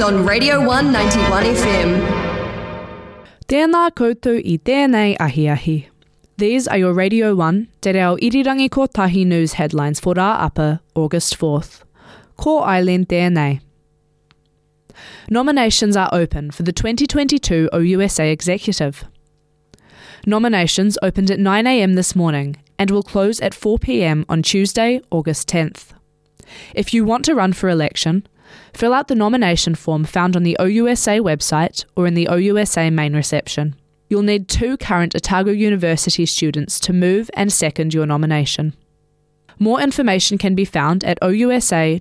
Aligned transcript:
On 0.00 0.24
Radio 0.24 0.58
191 0.66 1.44
FM. 1.44 1.90
Tēnā 3.46 3.90
koutou 3.92 4.40
i 4.40 4.56
tēnei 4.56 5.14
ahiahi. 5.20 5.88
These 6.38 6.66
are 6.68 6.78
your 6.78 6.94
Radio 6.94 7.34
1 7.34 7.68
Te 7.82 7.92
Reo 7.92 8.16
Irirangi 8.16 8.70
Kotahi 8.70 9.26
News 9.26 9.54
headlines 9.54 10.00
for 10.00 10.14
Rāapa, 10.14 10.80
August 10.94 11.38
4th. 11.38 11.82
Ko 12.38 12.62
Eileen 12.62 13.04
tēnei. 13.04 13.60
Nominations 15.28 15.96
are 15.96 16.08
open 16.12 16.50
for 16.50 16.62
the 16.62 16.72
2022 16.72 17.68
OUSA 17.74 18.32
Executive. 18.32 19.04
Nominations 20.24 20.96
opened 21.02 21.30
at 21.30 21.38
9am 21.38 21.94
this 21.94 22.16
morning 22.16 22.56
and 22.78 22.90
will 22.90 23.02
close 23.02 23.38
at 23.40 23.52
4pm 23.52 24.24
on 24.30 24.42
Tuesday, 24.42 25.02
August 25.10 25.46
10th. 25.48 25.88
If 26.74 26.94
you 26.94 27.04
want 27.04 27.26
to 27.26 27.34
run 27.34 27.52
for 27.52 27.68
election, 27.68 28.26
fill 28.72 28.92
out 28.92 29.08
the 29.08 29.14
nomination 29.14 29.74
form 29.74 30.04
found 30.04 30.36
on 30.36 30.42
the 30.42 30.56
OUSA 30.60 31.20
website 31.20 31.84
or 31.96 32.06
in 32.06 32.14
the 32.14 32.26
OUSA 32.26 32.92
main 32.92 33.14
reception. 33.14 33.76
You'll 34.08 34.22
need 34.22 34.48
two 34.48 34.76
current 34.76 35.14
Otago 35.14 35.52
University 35.52 36.26
students 36.26 36.80
to 36.80 36.92
move 36.92 37.30
and 37.34 37.52
second 37.52 37.94
your 37.94 38.06
nomination. 38.06 38.74
More 39.58 39.80
information 39.80 40.38
can 40.38 40.54
be 40.54 40.64
found 40.64 41.04
at 41.04 41.20
ousa.org.nz 41.20 42.00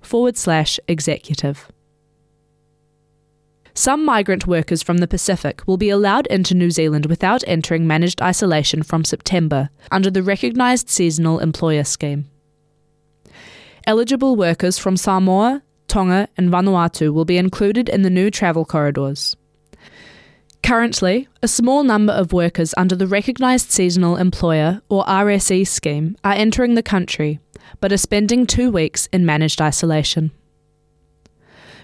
forward 0.00 0.36
slash 0.38 0.80
executive. 0.88 1.68
Some 3.74 4.04
migrant 4.04 4.46
workers 4.46 4.82
from 4.82 4.98
the 4.98 5.08
Pacific 5.08 5.62
will 5.66 5.76
be 5.76 5.90
allowed 5.90 6.26
into 6.28 6.54
New 6.54 6.70
Zealand 6.70 7.06
without 7.06 7.44
entering 7.46 7.86
managed 7.86 8.22
isolation 8.22 8.82
from 8.82 9.04
September 9.04 9.68
under 9.90 10.10
the 10.10 10.22
recognised 10.22 10.88
seasonal 10.88 11.38
employer 11.38 11.84
scheme. 11.84 12.29
Eligible 13.90 14.36
workers 14.36 14.78
from 14.78 14.96
Samoa, 14.96 15.64
Tonga, 15.88 16.28
and 16.36 16.48
Vanuatu 16.48 17.12
will 17.12 17.24
be 17.24 17.36
included 17.36 17.88
in 17.88 18.02
the 18.02 18.08
new 18.08 18.30
travel 18.30 18.64
corridors. 18.64 19.36
Currently, 20.62 21.26
a 21.42 21.48
small 21.48 21.82
number 21.82 22.12
of 22.12 22.32
workers 22.32 22.72
under 22.76 22.94
the 22.94 23.08
Recognised 23.08 23.72
Seasonal 23.72 24.14
Employer 24.14 24.80
or 24.88 25.04
RSE 25.06 25.66
scheme 25.66 26.14
are 26.22 26.34
entering 26.34 26.76
the 26.76 26.84
country, 26.84 27.40
but 27.80 27.92
are 27.92 27.96
spending 27.96 28.46
two 28.46 28.70
weeks 28.70 29.08
in 29.12 29.26
managed 29.26 29.60
isolation. 29.60 30.30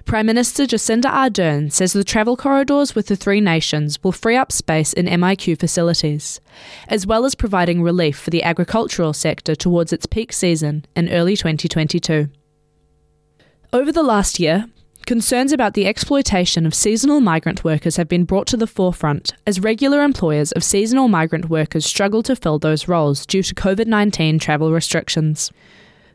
Prime 0.07 0.27
Minister 0.27 0.67
Jacinda 0.67 1.11
Ardern 1.11 1.73
says 1.73 1.93
the 1.93 2.05
travel 2.05 2.37
corridors 2.37 2.95
with 2.95 3.09
the 3.09 3.17
three 3.17 3.41
nations 3.41 4.03
will 4.05 4.13
free 4.13 4.37
up 4.37 4.53
space 4.53 4.93
in 4.93 5.07
MIQ 5.07 5.59
facilities, 5.59 6.41
as 6.87 7.09
well 7.09 7.25
as 7.25 7.35
providing 7.35 7.83
relief 7.83 8.17
for 8.17 8.31
the 8.31 8.45
agricultural 8.45 9.13
sector 9.13 9.57
towards 9.57 9.93
its 9.93 10.07
peak 10.07 10.33
season 10.33 10.85
in 10.95 11.09
early 11.09 11.37
2022. 11.37 12.29
Over 13.73 13.91
the 13.91 14.05
last 14.05 14.39
year, 14.39 14.67
concerns 15.07 15.51
about 15.51 15.75
the 15.75 15.89
exploitation 15.89 16.67
of 16.67 16.75
seasonal 16.75 17.21
migrant 17.21 17.65
workers 17.65 17.97
have 17.97 18.09
been 18.09 18.25
brought 18.25 18.47
to 18.47 18.57
the 18.57 18.69
forefront 18.69 19.33
as 19.45 19.59
regular 19.59 20.05
employers 20.05 20.53
of 20.53 20.63
seasonal 20.63 21.09
migrant 21.09 21.51
workers 21.51 21.85
struggle 21.85 22.23
to 22.23 22.37
fill 22.37 22.61
those 22.61 22.87
roles 22.87 23.27
due 23.27 23.43
to 23.43 23.57
COVID 23.57 23.89
19 23.89 24.39
travel 24.39 24.71
restrictions. 24.71 25.51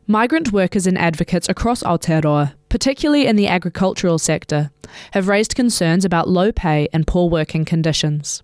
Migrant 0.08 0.54
workers 0.54 0.88
and 0.88 0.98
advocates 0.98 1.50
across 1.50 1.84
Aotearoa, 1.84 2.54
particularly 2.72 3.28
in 3.28 3.36
the 3.36 3.50
agricultural 3.50 4.18
sector, 4.18 4.72
have 5.12 5.28
raised 5.28 5.56
concerns 5.56 6.06
about 6.06 6.30
low 6.30 6.54
pay 6.54 6.88
and 6.94 7.06
poor 7.06 7.30
working 7.30 7.66
conditions. 7.66 8.42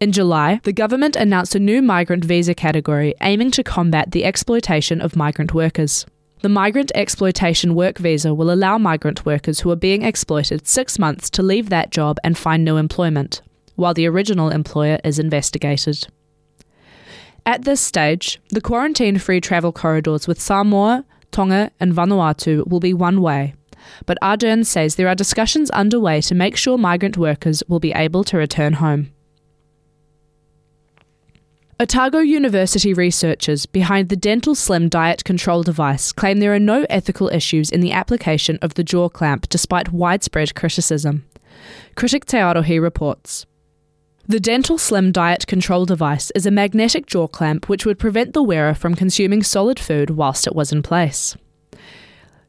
In 0.00 0.10
July, 0.10 0.58
the 0.64 0.72
government 0.72 1.16
announced 1.16 1.54
a 1.54 1.60
new 1.60 1.82
migrant 1.82 2.24
visa 2.24 2.54
category 2.54 3.14
aiming 3.20 3.50
to 3.50 3.62
combat 3.62 4.12
the 4.12 4.24
exploitation 4.24 5.02
of 5.02 5.16
migrant 5.16 5.52
workers. 5.52 6.06
The 6.40 6.48
Migrant 6.48 6.90
Exploitation 6.94 7.74
Work 7.74 7.98
Visa 7.98 8.32
will 8.32 8.50
allow 8.50 8.78
migrant 8.78 9.26
workers 9.26 9.60
who 9.60 9.70
are 9.70 9.76
being 9.76 10.02
exploited 10.02 10.66
six 10.66 10.98
months 10.98 11.28
to 11.30 11.42
leave 11.42 11.68
that 11.68 11.90
job 11.90 12.16
and 12.24 12.38
find 12.38 12.64
new 12.64 12.78
employment, 12.78 13.42
while 13.74 13.92
the 13.92 14.08
original 14.08 14.48
employer 14.48 14.98
is 15.04 15.18
investigated. 15.18 16.06
At 17.44 17.66
this 17.66 17.82
stage, 17.82 18.40
the 18.48 18.62
quarantine 18.62 19.18
free 19.18 19.42
travel 19.42 19.72
corridors 19.72 20.26
with 20.26 20.40
Samoa, 20.40 21.04
Tonga, 21.36 21.70
and 21.78 21.92
Vanuatu 21.92 22.66
will 22.66 22.80
be 22.80 22.94
one 22.94 23.20
way. 23.20 23.52
But 24.06 24.16
Ardern 24.22 24.64
says 24.64 24.94
there 24.94 25.08
are 25.08 25.14
discussions 25.14 25.68
underway 25.70 26.22
to 26.22 26.34
make 26.34 26.56
sure 26.56 26.78
migrant 26.78 27.18
workers 27.18 27.62
will 27.68 27.78
be 27.78 27.92
able 27.92 28.24
to 28.24 28.38
return 28.38 28.72
home. 28.74 29.12
Otago 31.78 32.20
University 32.20 32.94
researchers 32.94 33.66
behind 33.66 34.08
the 34.08 34.16
Dental 34.16 34.54
Slim 34.54 34.88
diet 34.88 35.24
control 35.24 35.62
device 35.62 36.10
claim 36.10 36.38
there 36.38 36.54
are 36.54 36.58
no 36.74 36.86
ethical 36.88 37.28
issues 37.28 37.70
in 37.70 37.82
the 37.82 37.92
application 37.92 38.58
of 38.62 38.72
the 38.72 38.82
jaw 38.82 39.10
clamp 39.10 39.46
despite 39.50 39.92
widespread 39.92 40.54
criticism. 40.54 41.26
Critic 41.96 42.24
Te 42.24 42.38
Arohi 42.38 42.80
reports. 42.80 43.44
The 44.28 44.40
Dental 44.40 44.76
Slim 44.76 45.12
diet 45.12 45.46
control 45.46 45.86
device 45.86 46.32
is 46.32 46.46
a 46.46 46.50
magnetic 46.50 47.06
jaw 47.06 47.28
clamp 47.28 47.68
which 47.68 47.86
would 47.86 47.96
prevent 47.96 48.32
the 48.32 48.42
wearer 48.42 48.74
from 48.74 48.96
consuming 48.96 49.44
solid 49.44 49.78
food 49.78 50.10
whilst 50.10 50.48
it 50.48 50.54
was 50.56 50.72
in 50.72 50.82
place. 50.82 51.36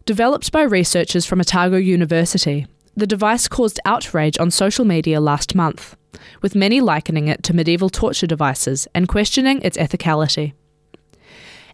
Developed 0.04 0.52
by 0.52 0.64
researchers 0.64 1.28
from 1.28 1.40
Otago 1.40 1.78
University, 1.78 2.66
the 2.96 3.06
device 3.06 3.48
caused 3.48 3.80
outrage 3.86 4.40
on 4.40 4.50
social 4.50 4.86
media 4.86 5.22
last 5.22 5.54
month, 5.54 5.96
with 6.42 6.56
many 6.56 6.82
likening 6.82 7.28
it 7.28 7.44
to 7.44 7.56
medieval 7.56 7.92
torture 7.92 8.26
devices 8.26 8.88
and 8.96 9.08
questioning 9.08 9.62
its 9.62 9.78
ethicality. 9.78 10.54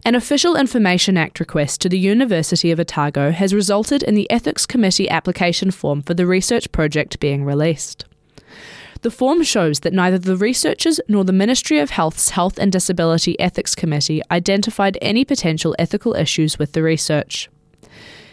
An 0.04 0.14
official 0.14 0.54
Information 0.54 1.16
Act 1.16 1.40
request 1.40 1.80
to 1.80 1.88
the 1.88 1.98
University 1.98 2.70
of 2.70 2.78
Otago 2.78 3.30
has 3.30 3.54
resulted 3.54 4.02
in 4.02 4.14
the 4.14 4.30
Ethics 4.30 4.66
Committee 4.66 5.08
application 5.08 5.70
form 5.70 6.02
for 6.02 6.12
the 6.12 6.26
research 6.26 6.70
project 6.72 7.20
being 7.20 7.42
released. 7.42 8.04
The 9.04 9.10
form 9.10 9.42
shows 9.42 9.80
that 9.80 9.92
neither 9.92 10.18
the 10.18 10.34
researchers 10.34 10.98
nor 11.08 11.24
the 11.24 11.32
Ministry 11.32 11.78
of 11.78 11.90
Health's 11.90 12.30
Health 12.30 12.58
and 12.58 12.72
Disability 12.72 13.38
Ethics 13.38 13.74
Committee 13.74 14.22
identified 14.30 14.96
any 15.02 15.26
potential 15.26 15.76
ethical 15.78 16.14
issues 16.14 16.58
with 16.58 16.72
the 16.72 16.82
research. 16.82 17.50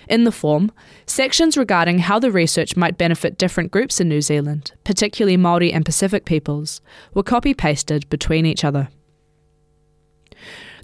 In 0.08 0.24
the 0.24 0.32
form, 0.32 0.72
sections 1.06 1.58
regarding 1.58 2.00
how 2.00 2.20
the 2.20 2.32
research 2.32 2.78
might 2.78 2.98
benefit 2.98 3.38
different 3.38 3.70
groups 3.70 4.00
in 4.00 4.08
New 4.08 4.22
Zealand, 4.22 4.72
particularly 4.86 5.36
Māori 5.36 5.76
and 5.76 5.84
Pacific 5.84 6.24
peoples, 6.24 6.80
were 7.14 7.22
copy 7.22 7.54
pasted 7.54 8.08
between 8.08 8.46
each 8.46 8.64
other. 8.64 8.88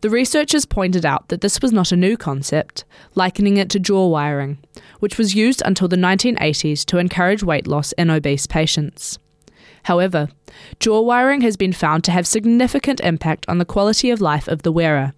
The 0.01 0.09
researchers 0.09 0.65
pointed 0.65 1.05
out 1.05 1.29
that 1.29 1.39
this 1.39 1.61
was 1.61 1.71
not 1.71 1.93
a 1.93 1.95
new 1.95 2.17
concept, 2.17 2.83
likening 3.15 3.55
it 3.55 3.69
to 3.69 3.79
jaw 3.79 4.09
wiring, 4.09 4.57
which 4.99 5.17
was 5.17 5.33
used 5.33 5.61
until 5.63 5.87
the 5.87 5.95
1980s 5.95 6.83
to 6.87 6.97
encourage 6.97 7.41
weight 7.41 7.67
loss 7.67 7.93
in 7.93 8.09
obese 8.09 8.47
patients. 8.47 9.17
However, 9.87 10.27
jaw 10.81 10.99
wiring 10.99 11.39
has 11.41 11.55
been 11.55 11.71
found 11.71 12.03
to 12.03 12.11
have 12.11 12.27
significant 12.27 12.99
impact 12.99 13.45
on 13.47 13.57
the 13.57 13.63
quality 13.63 14.09
of 14.09 14.19
life 14.19 14.49
of 14.49 14.63
the 14.63 14.71
wearer 14.73 15.13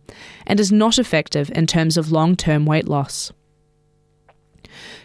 and 0.45 0.59
is 0.59 0.71
not 0.71 0.99
effective 0.99 1.49
in 1.55 1.65
terms 1.65 1.97
of 1.97 2.11
long 2.11 2.35
term 2.35 2.67
weight 2.67 2.87
loss. 2.87 3.31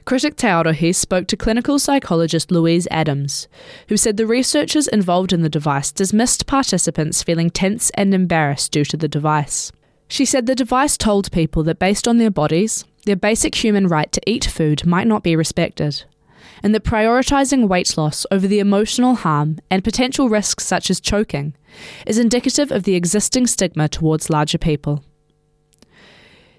Critic 0.05 0.37
Te 0.37 0.49
Arohi 0.49 0.95
spoke 0.95 1.27
to 1.29 1.37
clinical 1.39 1.79
psychologist 1.79 2.51
Louise 2.51 2.87
Adams, 2.91 3.49
who 3.89 3.97
said 3.97 4.19
the 4.19 4.27
researchers 4.27 4.87
involved 4.87 5.33
in 5.33 5.41
the 5.41 5.49
device 5.49 5.91
dismissed 5.91 6.47
participants 6.47 7.23
feeling 7.23 7.49
tense 7.49 7.89
and 7.95 8.13
embarrassed 8.13 8.71
due 8.71 8.85
to 8.85 8.99
the 8.99 9.09
device. 9.09 9.73
She 10.09 10.27
said 10.27 10.45
the 10.45 10.55
device 10.55 10.99
told 10.99 11.33
people 11.33 11.63
that 11.63 11.79
based 11.79 12.07
on 12.07 12.19
their 12.19 12.31
bodies, 12.31 12.85
their 13.07 13.17
basic 13.17 13.55
human 13.55 13.89
right 13.89 14.13
to 14.13 14.21
eat 14.27 14.45
food 14.45 14.85
might 14.85 15.07
not 15.07 15.23
be 15.23 15.35
respected, 15.35 16.05
and 16.65 16.75
that 16.75 16.83
prioritising 16.83 17.69
weight 17.69 17.97
loss 17.99 18.25
over 18.31 18.49
the 18.49 18.59
emotional 18.59 19.17
harm 19.17 19.59
and 19.71 19.85
potential 19.85 20.31
risks 20.31 20.65
such 20.65 20.89
as 20.89 20.99
choking 20.99 21.55
is 22.07 22.19
indicative 22.19 22.73
of 22.73 22.85
the 22.85 22.95
existing 22.95 23.47
stigma 23.47 23.87
towards 23.87 24.31
larger 24.31 24.57
people. 24.57 25.05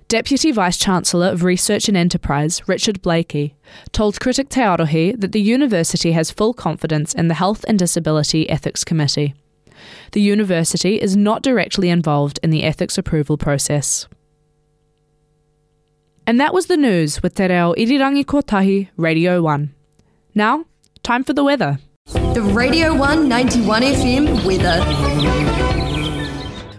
Deputy 0.07 0.51
Vice 0.51 0.77
Chancellor 0.77 1.29
of 1.29 1.43
Research 1.43 1.87
and 1.87 1.97
Enterprise, 1.97 2.61
Richard 2.67 3.01
Blaikie, 3.01 3.55
told 3.91 4.19
critic 4.19 4.49
Te 4.49 4.61
Arohi 4.61 5.19
that 5.19 5.31
the 5.31 5.41
university 5.41 6.11
has 6.11 6.29
full 6.29 6.53
confidence 6.53 7.15
in 7.15 7.27
the 7.27 7.33
Health 7.33 7.65
and 7.67 7.79
Disability 7.79 8.47
Ethics 8.47 8.83
Committee. 8.83 9.33
The 10.11 10.21
university 10.21 11.01
is 11.01 11.17
not 11.17 11.41
directly 11.41 11.89
involved 11.89 12.39
in 12.43 12.51
the 12.51 12.63
ethics 12.63 12.99
approval 12.99 13.37
process. 13.39 14.07
And 16.27 16.39
that 16.39 16.53
was 16.53 16.67
the 16.67 16.77
news 16.77 17.23
with 17.23 17.33
Te 17.33 17.47
Reo 17.47 17.73
Irirangi 17.73 18.23
Kotahi 18.23 18.89
Radio 18.97 19.41
1. 19.41 19.73
Now, 20.37 20.65
time 21.01 21.23
for 21.23 21.31
the 21.31 21.45
weather. 21.45 21.79
The 22.11 22.41
Radio 22.41 22.93
191 22.93 23.81
FM 23.83 24.43
weather. 24.43 24.81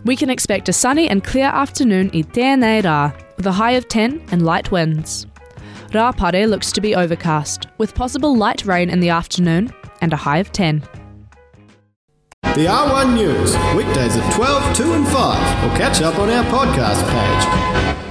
We 0.04 0.14
can 0.14 0.28
expect 0.28 0.68
a 0.68 0.74
sunny 0.74 1.08
and 1.08 1.24
clear 1.24 1.46
afternoon 1.46 2.10
in 2.10 2.24
tēnei 2.24 2.82
rā, 2.82 3.16
with 3.38 3.46
a 3.46 3.52
high 3.52 3.72
of 3.72 3.88
10 3.88 4.26
and 4.30 4.44
light 4.44 4.70
winds. 4.70 5.26
Rāpare 5.88 6.46
looks 6.46 6.70
to 6.72 6.82
be 6.82 6.94
overcast, 6.94 7.66
with 7.78 7.94
possible 7.94 8.36
light 8.36 8.66
rain 8.66 8.90
in 8.90 9.00
the 9.00 9.08
afternoon 9.08 9.72
and 10.02 10.12
a 10.12 10.16
high 10.16 10.38
of 10.38 10.52
10. 10.52 10.80
The 12.42 12.66
R1 12.66 13.14
News, 13.14 13.56
weekdays 13.74 14.18
at 14.18 14.34
12, 14.34 14.76
2 14.76 14.92
and 14.92 15.08
5, 15.08 15.64
or 15.64 15.76
catch 15.78 16.02
up 16.02 16.18
on 16.18 16.28
our 16.28 16.44
podcast 16.44 17.02
page. 17.10 18.05